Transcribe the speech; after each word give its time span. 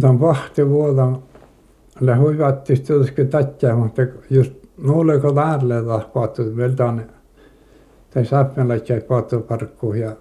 tämän 0.00 0.20
vahti 0.20 0.68
vuoda. 0.68 1.12
Lähui 2.00 2.38
vattista 2.38 2.92
joskin 2.92 3.28
tatja 3.28 3.76
mutta 3.76 4.02
just 4.30 4.52
nuole 4.76 5.18
ko 5.18 5.34
läärle 5.34 5.82
tahpatu 5.82 6.56
veldan 6.56 7.06
tai 8.10 8.24
saapmella 8.24 8.74
jäi 8.74 9.00
patu 9.00 9.40
parkku 9.40 9.92
ja 9.92 10.16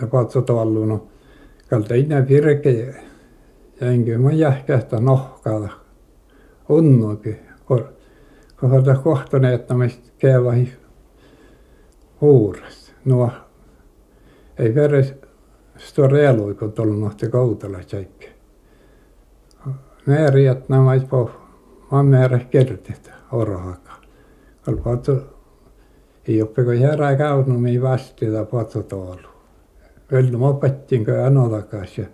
ja 0.00 0.06
patu 0.06 0.42
tuolluno 0.42 1.06
kalta 1.70 1.94
inä 1.94 2.28
virke 2.28 2.94
ja 3.80 3.90
enkä 3.90 4.18
mä 4.18 4.32
jähkähtä 4.32 5.00
nohkalla. 5.00 5.72
Unnuki 6.68 7.36
kohdalta 8.56 8.94
kohtaneettamista 8.94 10.10
kevahi 10.18 10.72
huuras 12.20 12.92
nuo 13.04 13.30
ei 14.58 14.74
veres 14.74 15.14
sto 15.76 16.06
realuiko 16.06 16.68
tullut 16.68 17.00
nohti 17.00 17.28
koutala 17.28 17.78
tjäikki 17.78 18.35
me 20.06 20.30
riietnamaid 20.30 21.08
poh, 21.08 21.30
ma 21.90 22.02
mere 22.02 22.44
kertit 22.50 23.10
orohaka. 23.32 24.00
Ol 24.66 24.76
potu, 24.82 25.16
ei 26.26 26.40
õppi 26.42 26.64
kui 26.66 26.84
ära 26.84 27.12
käinud, 27.18 27.58
me 27.60 27.70
ei 27.70 27.80
vasti 27.82 28.30
ta 28.30 28.44
potu 28.50 28.82
toolu. 28.82 29.34
Veel 30.10 30.30
ma 30.38 30.52
õpetin 30.54 31.04
kui 31.06 31.18
anodakas 31.18 31.98
ja 31.98 32.06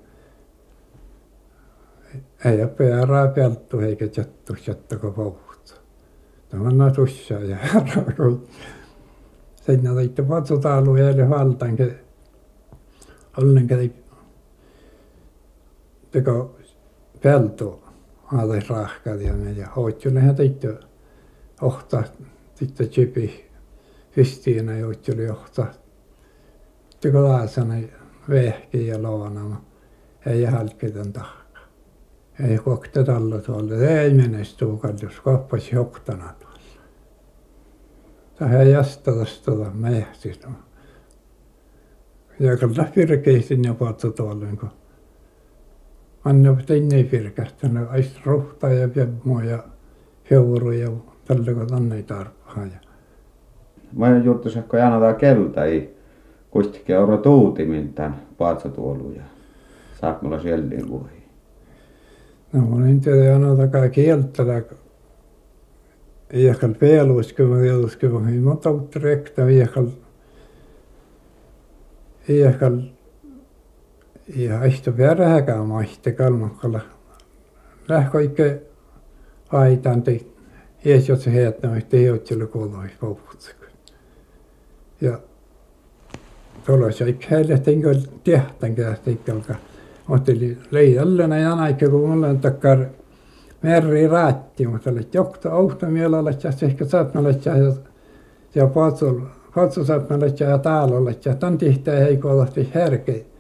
ei 2.48 2.62
õppi 2.64 2.88
ära 2.92 3.26
pealt, 3.34 3.74
eikä 3.88 4.08
tjattu, 4.08 4.56
tjattu 4.56 4.98
kui 5.00 5.12
pohut. 5.16 5.74
No 6.52 6.62
ma 6.62 6.68
annan 6.68 6.92
tussa 6.92 7.40
ja 7.40 7.58
ära 7.80 8.04
kui 8.16 8.38
sinna 9.66 9.94
täitsa 9.94 10.22
potu 10.28 10.58
talu 10.58 10.96
jälle 10.96 11.28
valdangi. 11.30 11.92
Ollenkin 13.38 13.94
teko 16.10 16.56
pelto 17.22 17.82
alle 18.32 18.62
rahkat 18.68 19.20
ja 19.20 19.32
ne 19.32 19.52
ja 19.52 19.68
hoitjunehan 19.76 20.34
teitte 20.36 20.78
ohta 21.62 22.02
sitten 22.54 22.88
chipi 22.88 23.52
Kristiina 24.12 24.76
joitteli 24.76 25.30
ohta. 25.30 25.66
Teko 27.00 27.24
laasana 27.24 27.74
vehki 28.28 28.86
ja 28.86 29.02
loonama. 29.02 29.64
Ei 30.26 30.44
halkkitan 30.44 31.12
tahka. 31.12 31.60
Ei 32.48 32.58
kokta 32.58 33.04
talla 33.04 33.38
tuolla. 33.38 33.74
Ei 33.74 34.14
menestu 34.14 34.76
kallus 34.76 35.20
koppas 35.20 35.72
joktana 35.72 36.34
tuolla. 36.40 36.52
Tähän 38.34 38.70
jastalasta 38.70 39.52
mähti 39.72 40.40
ja 42.40 42.56
kyllä 42.56 42.90
virkeisiin 42.96 43.64
ja 43.64 43.74
puhuttu 43.74 44.12
tuolla 44.12 44.44
niin 44.44 44.70
kuin 46.22 46.30
Anna 46.36 46.56
teinei 46.66 47.08
virkähtänyt 47.12 47.90
ais 47.90 48.26
rohta 48.26 48.68
ja 48.68 48.88
pemmo 48.88 49.40
ja 49.40 49.64
heuru 50.30 50.70
ja 50.70 50.90
tällä 51.24 51.54
kun 51.54 51.66
tänne 51.66 52.02
tarpaa 52.02 52.66
ja 52.66 52.92
Mä 53.96 54.18
juttu 54.18 54.50
se 54.50 54.62
kun 54.62 54.80
anata 54.80 55.14
kelta 55.14 55.64
ei 55.64 55.96
kuitenkin 56.50 56.96
euro 56.96 57.16
tuutimin 57.16 57.94
tämän 57.94 58.22
paatsatuolu 58.38 59.12
ja 59.16 59.22
saat 60.00 60.22
mulla 60.22 60.40
sieltä 60.42 60.88
vuohi. 60.88 61.22
no 62.52 62.86
en 62.86 63.00
tiedä 63.00 63.34
annatakaan 63.34 63.90
kieltädä 63.90 64.62
Iekal 66.34 66.74
peeluiskuma 66.74 67.56
peeluiskuma 67.56 68.20
mutta 68.42 68.70
rekta 69.00 69.48
iekal 69.48 69.86
iekal 72.28 72.78
ja 74.36 74.64
istub 74.64 74.98
järjega 74.98 75.54
oma 75.54 75.80
istekalmakalla. 75.80 76.80
Lähkoike 77.88 78.62
aitan 79.48 80.02
teitä. 80.02 80.32
Jeesus 80.84 81.26
heittämä, 81.26 81.76
että 81.76 81.96
ei 81.96 82.10
ole 82.10 82.20
sillä 82.24 82.46
Ja 85.00 85.18
tuolla 86.66 86.90
se 86.90 87.08
ikkä 87.08 87.26
heille 87.30 87.58
tenkö 87.58 87.94
tehtän 88.24 88.74
kästä 88.74 89.10
ikkalka. 89.10 89.54
Otteli 90.08 90.58
leijallena 90.70 91.38
ja 91.38 91.56
näikö 91.56 91.90
kun 91.90 92.08
mulla 92.08 92.26
on 92.26 92.38
takkar 92.38 92.86
merri 93.62 94.08
raatti, 94.08 94.66
mutta 94.66 94.90
oli 94.90 95.08
jokta 95.12 95.52
auto 95.52 95.86
mielellä, 95.86 96.30
että 96.30 96.50
se 96.50 96.66
ehkä 96.66 96.84
saatna 96.84 97.20
ja 97.30 97.72
ja 98.54 98.66
patsul, 98.66 99.20
patsul 99.54 99.84
saatna 99.84 100.16
ja 100.40 100.58
täällä 100.58 101.14
ja 101.24 101.34
tämän 101.34 101.58
tihtä 101.58 102.06
ei 102.06 102.16
kuulosti 102.16 102.70
herkeä. 102.74 103.31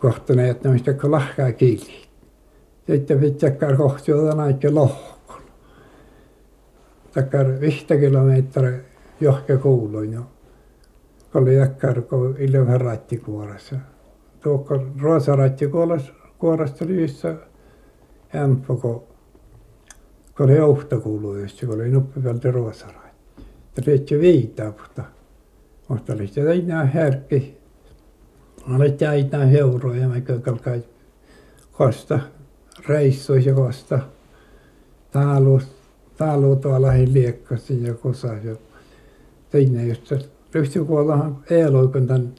Kohtaneet 0.00 0.56
että 0.56 0.68
mistä 0.68 0.92
kun 0.92 1.10
lahkaa 1.10 1.52
kiinni. 1.52 2.10
Sitten 2.86 3.20
pitääkään 3.20 3.76
kohti 3.76 4.12
olla 4.12 4.34
näikke 4.34 4.70
lohkon. 4.70 5.42
Takkar 7.14 7.60
vihtä 7.60 7.96
kilometriä 7.96 8.80
johke 9.20 9.56
kuuluin 9.56 10.12
jo. 10.12 10.22
Oli 11.34 11.56
jakkar 11.56 12.02
kun 12.02 12.36
ilman 12.38 12.80
rattikuoressa. 12.80 13.76
Tuokko 14.40 14.86
ruosa 15.00 15.36
rattikuoressa 15.36 16.12
kuoresta 16.38 16.86
lyhissä 16.86 17.36
ämpö 18.34 18.74
kun 18.76 19.02
kun 20.36 20.46
oli 20.46 20.60
ohta 20.60 21.00
kuului 21.00 21.42
just 21.42 21.60
kun 21.60 21.74
oli 21.74 21.90
nuppi 21.90 22.20
pealta 22.20 22.50
ruosa 22.50 22.86
ratti. 22.86 23.42
Riitti 23.86 24.20
viitaa 24.20 24.72
mutta 25.88 26.12
oli 26.12 26.26
se 26.26 26.52
enää 26.52 26.84
härkki 26.86 27.59
olet 28.74 29.00
jäitä 29.00 29.38
heuroja 29.38 30.08
mikä 30.08 30.38
kalkai 30.38 30.82
kosta 31.72 32.20
reissuissa 32.88 33.52
kosta 33.52 33.98
taalu 35.12 35.60
taalu 36.16 36.56
tuolla 36.56 36.92
liekkasin 37.06 37.84
ja 37.86 37.94
kosa 37.94 38.34
ja 38.44 38.56
teine 39.50 39.86
just 39.86 40.06
se 40.06 40.18
ryhtikuollahan 40.54 41.44
eeluikun 41.50 42.06
tän 42.06 42.34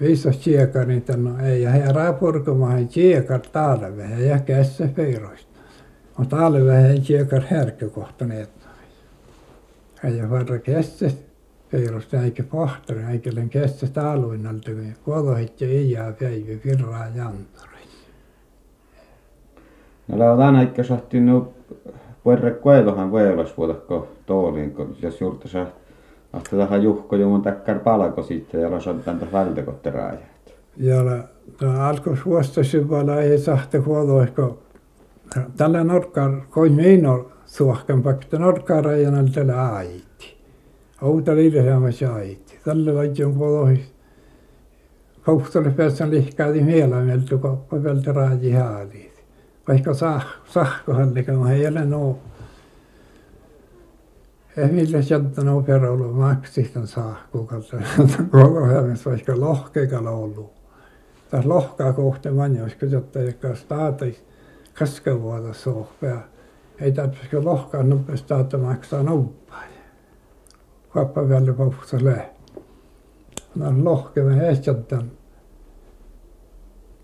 viisas 0.00 0.36
tsiekar 0.36 0.86
niin 0.86 1.02
tän 1.02 1.24
no 1.24 1.38
ei 1.46 1.62
ja 1.62 1.70
herää 1.70 2.12
purkumahan 2.12 2.88
tsiekar 2.88 3.40
talve 3.40 4.04
ja 4.04 4.38
kässä 4.38 4.88
feiroista. 4.96 5.60
On 6.18 6.26
talve 6.26 6.88
ei 6.88 7.00
tsiekar 7.00 7.42
härkkäkohtaneet 7.50 8.50
ja 10.16 10.30
varra 10.30 10.58
kässä 10.58 11.10
Peirosta 11.70 12.22
eikä 12.22 12.42
pahtari 12.42 13.02
äikelen 13.02 13.50
kestä 13.50 13.86
taaluinnalta 13.86 14.70
kun 14.70 14.94
kolohitte 15.04 15.72
iijaa 15.72 16.12
päivä 16.12 16.60
virraa 16.64 17.06
jantori. 17.14 17.80
No 20.08 20.18
la 20.18 20.32
on 20.32 20.42
aina 20.42 20.62
ikkä 20.62 20.82
sahti 20.82 21.20
no 21.20 21.52
puerre 22.24 22.50
koelohan 22.50 23.12
veelas 23.12 23.56
vuodakko 23.56 24.08
tooliin 24.26 24.70
kun 24.70 24.96
jos 25.02 25.20
juurta 25.20 25.48
sa 25.48 25.66
ahta 26.32 26.56
tähän 26.56 26.82
juhko 26.82 27.16
jumun 27.16 27.42
takkar 27.42 27.78
palko 27.78 28.22
sitten 28.22 28.60
ja 28.60 28.70
lasot 28.70 29.04
täntä 29.04 29.26
vältekotteraajat. 29.32 30.20
Ja 30.76 31.24
ta 31.58 31.88
alkoi 31.88 32.16
suosta 32.16 32.64
syvällä 32.64 33.20
ei 33.20 33.38
sahte 33.38 33.78
huoloihko 33.78 34.58
tällä 35.56 35.84
norkkar 35.84 36.40
koi 36.50 36.70
meino 36.70 37.30
suohkan 37.46 38.02
pakta 38.02 38.38
norkkarajan 38.38 39.32
tällä 39.32 39.84
aitti 41.00 41.06
Outaliilesämässä 41.06 42.14
äiti. 42.14 42.58
Tällä 42.64 42.94
laittiin 42.94 43.34
kolohi. 43.34 43.84
Kaustalle 45.22 45.70
päässä 45.70 46.10
lihkaati 46.10 46.62
mielameltu 46.62 47.38
koppa 47.38 47.78
peltä 47.78 48.12
raaji 48.12 48.52
haaliit. 48.52 49.24
Vaikka 49.68 49.94
sah, 49.94 50.26
sahkohallikaan 50.44 51.52
ei 51.52 51.66
ole 51.66 51.84
noo. 51.84 52.18
Ei 54.56 54.68
millä 54.68 55.02
sieltä 55.02 55.44
noo 55.44 55.62
peräulu 55.62 56.12
maksihtan 56.12 56.86
sahkukalta. 56.86 57.76
Kolohelmissa 58.30 59.10
vaikka 59.10 59.40
lohkeikalla 59.40 60.10
ollut. 60.10 60.52
Tässä 61.30 61.48
lohkaa 61.48 61.92
kohta 61.92 62.32
mani, 62.32 62.62
olisiko 62.62 62.86
jotta 62.86 63.18
joka 63.20 63.54
staatais 63.54 64.24
kaskavuota 64.74 65.52
sohpea. 65.52 66.20
Ei 66.80 66.92
tarvitsisi 66.92 67.36
lohkaa 67.36 67.82
nopeasti 67.82 68.34
maksaa 68.62 69.02
noppaa 69.02 69.69
pappa 70.94 71.24
peale 71.24 71.52
papukselle 71.52 72.30
no 73.54 73.84
lohkeva 73.84 74.30
hässätän 74.30 75.10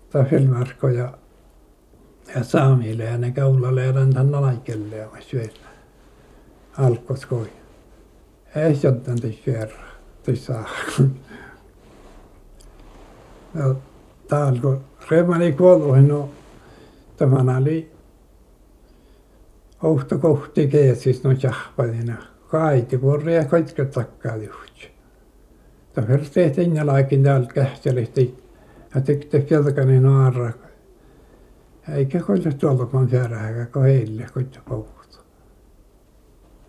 ta 0.09 0.23
filmarko 0.23 0.87
ja 0.87 1.13
saamille 2.41 3.03
ja 3.03 3.17
ne 3.17 3.31
kaulalle 3.31 3.85
ja 3.85 3.93
tänne 3.93 4.39
laikelle 4.39 4.95
ja 4.95 5.09
syöllä 5.19 5.67
alkos 6.77 7.25
koi 7.25 7.49
te 9.21 9.35
syörä 9.45 9.77
te 10.23 10.35
saa. 10.35 10.69
Ja 13.55 13.75
täällä 14.27 14.61
kun 14.61 14.81
remani 15.11 15.51
kuolluihin 15.51 16.07
no 16.07 16.29
tämän 17.17 17.49
oli 17.49 17.91
ohto 19.83 20.17
kohti 20.17 20.67
keesis 20.67 21.23
no 21.23 21.31
jahpadina 21.43 22.36
kaiti 22.47 22.97
kurre 22.97 23.45
kaikki 23.45 23.85
takkaa 23.85 24.35
juht. 24.35 24.97
Ta 25.93 26.01
hirtee 26.01 26.49
teinä 26.49 26.85
laikin 26.85 27.23
täältä 27.23 27.53
kähtelehti. 27.53 28.43
Ja 28.95 29.01
tekte 29.01 29.39
kelkani 29.39 29.99
naara. 29.99 30.51
Eikä 31.95 32.19
koita 32.19 32.51
tuolla 32.51 32.85
kun 32.85 33.09
säärähäkä 33.09 33.65
kun 33.65 33.83
heille 33.83 34.27
koita 34.33 34.59
pouhtu. 34.69 35.17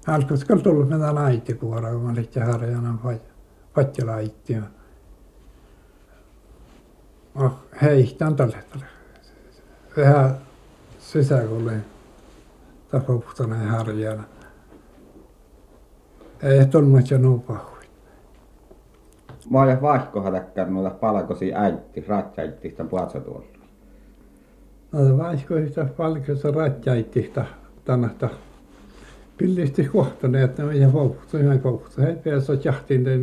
Alkoi 0.07 0.39
kyllä 0.47 0.63
tullut 0.63 0.89
mennä 0.89 1.15
laiti 1.15 1.55
kuora, 1.55 1.93
kun 1.93 2.03
mä 2.03 2.15
liittin 2.15 2.43
harjana 2.43 2.99
patti 3.75 4.05
laittiin. 4.05 4.65
Oh, 7.35 7.53
hei, 7.83 8.15
tämän 8.19 8.37
tälle 8.37 8.65
tälle. 8.71 8.87
Vähän 9.97 10.39
sisäkulleen 10.99 11.85
tapuhtana 12.91 13.57
harjana. 13.57 14.25
Jo 17.11 17.19
nuu 17.19 17.39
pahui. 17.39 17.79
Mä 19.51 19.63
olen 19.63 19.83
vaihkoha 19.83 20.31
täkkään 20.31 20.75
noita 20.75 20.91
palkosi 20.91 21.55
äitti, 21.55 22.05
ratjaittista 22.09 22.85
puhatsa 22.85 23.21
tuolla. 23.21 23.47
No 24.93 25.19
vaihkoista 25.19 25.87
palkosi 25.97 26.51
ratjaittista 26.51 27.45
tänästä 27.85 28.29
pillisti 29.39 29.85
kohtaneet 29.85 30.59
ne 30.59 30.77
ja 30.77 30.93
vauhtu 30.93 31.37
ihan 31.37 31.65
vauhtu. 31.65 32.03
He 32.03 32.17
pääsivät 32.25 32.65
jahtiin, 32.65 33.03
ne 33.05 33.17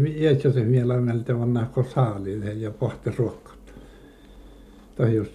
mielellä 0.63 1.01
meiltä 1.01 1.39
vanna 1.39 1.65
kosaaliin 1.71 2.61
ja 2.61 2.71
pohti 2.71 3.11
ruokkat. 3.17 3.55
Tai 4.95 5.15
jos 5.15 5.27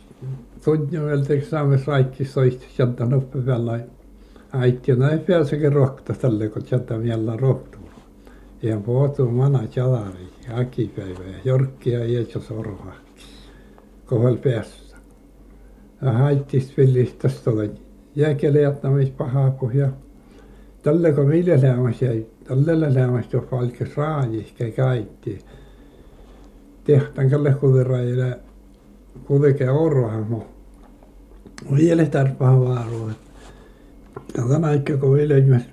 tunnin 0.64 1.02
meiltä 1.02 1.34
saamme 1.50 1.78
kaikki 1.78 2.24
soisti 2.24 2.66
sieltä 2.76 3.06
noppevällä 3.06 3.72
äiti 3.72 3.99
näin 4.96 5.20
pääsekin 5.20 5.72
ruokta 5.72 6.14
tälle, 6.14 6.48
kun 6.48 6.66
sieltä 6.66 6.98
mielellä 6.98 7.36
rohtuu. 7.36 7.90
Ja 8.62 8.76
puhutu 8.76 9.30
mana 9.30 9.60
jalari, 9.76 10.28
akipäivä 10.54 11.24
ja 11.24 11.38
jorkkia 11.44 12.04
iätsä 12.04 12.40
sorva. 12.40 12.92
Kohdalla 14.06 14.38
päässä. 14.38 14.96
Ja 16.02 16.12
haittis 16.12 16.76
villistä 16.76 17.30
tuolla 17.44 17.62
jääkelejattamis 18.16 19.10
pahaa 19.10 19.50
pohjaa 19.50 19.92
tälle 20.82 21.12
kun 21.12 21.28
viljelämässä 21.28 22.04
jäi, 22.04 22.26
tälle 22.44 22.94
lämässä 22.94 23.38
on 23.38 23.48
valkes 23.52 23.96
raajihkä 23.96 24.70
kaikki. 24.70 25.38
Tehtaan 26.84 27.30
kalle 27.30 27.54
kuvirajille 27.54 28.38
kuvike 29.24 29.70
orvahmo. 29.70 30.46
Vielä 31.76 32.06
tarpaa 32.06 32.60
vaarua. 34.38 34.54
Tätä 34.54 34.66
aikka 34.66 34.96
kun 34.96 35.12
viljelmässä 35.12 35.68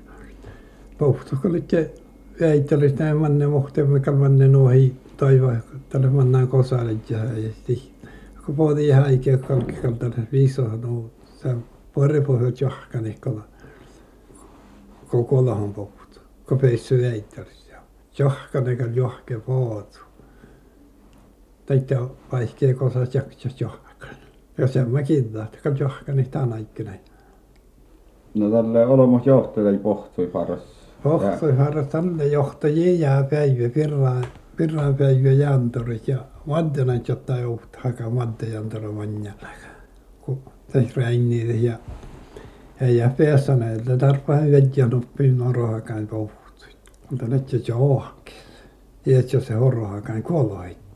pohtukalle 0.98 1.64
väittelis 2.42 2.96
näin 2.96 3.18
manne 3.18 3.48
mohtemme 3.48 4.00
kalmanne 4.00 4.48
nuohi 4.48 4.96
toiva 5.18 5.54
tälle 5.90 6.10
mannaan 6.10 6.48
kosalle 6.48 6.92
ja 7.10 7.20
sitten 7.54 7.78
kun 8.46 8.56
pohti 8.56 8.88
ihan 8.88 9.04
aikea 9.04 9.38
kalkki 9.38 9.74
kaltalle 9.74 10.28
viisoa 10.32 10.76
nuo 10.76 11.12
se 11.36 11.56
porre 11.94 12.22
pohjat 12.22 12.62
johkani 12.62 13.18
kolla 13.20 13.44
kokollahan 15.08 15.74
puhut, 15.74 16.22
kun 16.48 16.58
peissy 16.58 17.02
väittäisi. 17.02 17.68
Johkanekan 18.20 18.96
johke 18.96 19.40
puhutu. 19.40 20.00
Teitte 21.66 21.98
vaikea 22.32 22.74
jaksas 23.14 23.62
johkan. 23.62 24.16
Ja 24.58 24.68
sen 24.68 24.90
mä 24.90 25.04
kiinnitän, 25.04 25.44
että 25.44 25.70
johkani 25.80 26.24
tämän 26.24 26.54
aikana. 26.54 26.92
No 28.40 28.50
tälle 28.50 28.86
olemos 28.86 29.26
johtajille 29.26 29.78
pohtui 29.78 30.28
paras. 30.28 30.60
Pohtui 31.04 31.54
paras 31.54 31.88
tälle 31.88 32.26
johtajia 32.26 33.00
jää 33.00 33.24
päivä 33.24 33.70
pirraan, 33.70 34.26
pirraan 34.56 34.96
päivä 34.96 35.30
jääntorit 35.30 36.08
ja 36.08 36.18
vantenan 36.48 37.02
jotta 37.08 37.38
johtaa 37.38 37.82
haka 37.84 38.16
vantejantorin 38.16 38.98
vanjalla. 38.98 39.48
Kun 40.22 40.40
tässä 40.72 41.02
räinniitä 41.02 41.54
ja 41.54 41.78
ja 42.82 43.10
päässä 43.18 43.58
että 43.76 43.98
tarpeen 43.98 44.52
vedjan 44.52 44.94
oppiin 44.94 45.38
norohakaan 45.38 46.08
puhuttu. 46.08 46.66
Mutta 47.10 47.28
nyt 47.28 47.50
se 47.50 47.62
johonkin. 47.68 48.36
Ja 49.06 49.22
se 49.42 49.54
horohakaan 49.54 50.24
koloit. 50.24 50.87